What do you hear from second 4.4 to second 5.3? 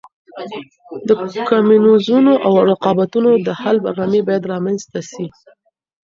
رامنځته سي.